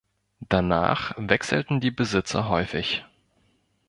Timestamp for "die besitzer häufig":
1.79-3.05